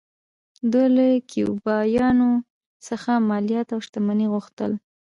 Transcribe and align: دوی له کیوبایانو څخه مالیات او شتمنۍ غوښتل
دوی 0.71 0.87
له 0.95 1.05
کیوبایانو 1.29 2.31
څخه 2.87 3.11
مالیات 3.29 3.67
او 3.75 3.79
شتمنۍ 3.85 4.27
غوښتل 4.33 4.71